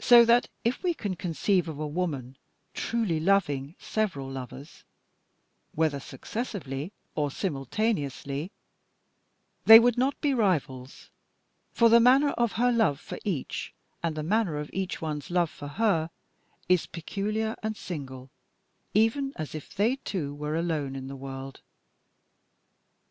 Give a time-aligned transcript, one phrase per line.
[0.00, 2.36] So that, if we can conceive of a woman
[2.74, 4.84] truly loving several lovers,
[5.72, 8.52] whether successively or simultaneously,
[9.64, 11.08] they would not be rivals,
[11.72, 13.72] for the manner of her love for each,
[14.02, 16.10] and the manner of each one's love for her,
[16.68, 18.28] is peculiar and single,
[18.92, 21.62] even as if they two were alone in the world.